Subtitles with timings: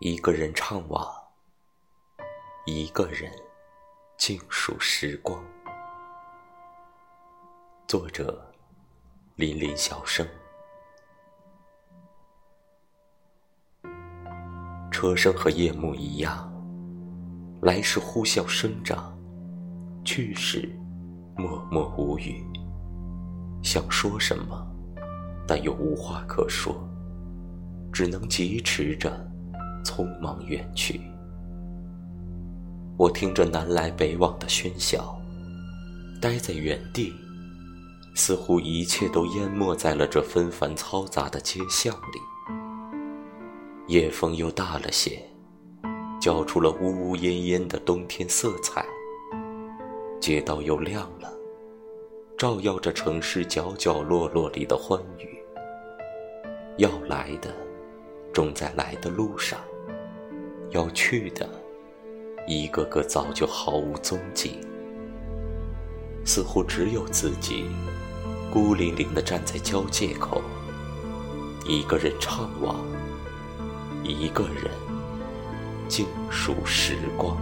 [0.00, 1.08] 一个人怅惘，
[2.66, 3.30] 一个人
[4.18, 5.40] 静数时光。
[7.86, 8.44] 作者：
[9.36, 10.26] 林林小生。
[14.90, 16.52] 车声和夜幕一样，
[17.62, 19.16] 来时呼啸生长，
[20.04, 20.68] 去时
[21.36, 22.44] 默默无语。
[23.62, 24.66] 想说什么，
[25.46, 26.86] 但又无话可说，
[27.92, 29.30] 只能疾驰着。
[29.84, 31.00] 匆忙远去，
[32.96, 35.16] 我听着南来北往的喧嚣，
[36.20, 37.12] 待在原地，
[38.16, 42.20] 似乎一切都淹没在了这纷繁嘈杂的街巷里。
[43.86, 45.22] 夜风又大了些，
[46.20, 48.84] 叫出了呜呜咽咽的冬天色彩。
[50.20, 51.30] 街道又亮了，
[52.38, 55.38] 照耀着城市角角落落里的欢愉。
[56.78, 57.54] 要来的，
[58.32, 59.60] 终在来的路上。
[60.74, 61.48] 要去的，
[62.48, 64.58] 一个个早就毫无踪迹，
[66.26, 67.64] 似乎只有自己
[68.52, 70.42] 孤零零地站在交界口，
[71.64, 72.74] 一个人怅惘，
[74.02, 74.68] 一个人
[75.88, 77.36] 静数时光。